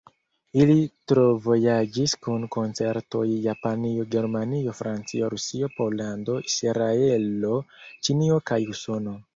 Li 0.69 0.75
travojaĝis 1.11 2.15
kun 2.27 2.47
koncertoj 2.55 3.21
Japanio, 3.43 4.07
Germanio, 4.17 4.75
Francio, 4.81 5.31
Rusio, 5.35 5.71
Pollando, 5.77 6.41
Israelo, 6.51 7.57
Ĉinio 7.89 8.45
kaj 8.53 8.63
Usono. 8.77 9.19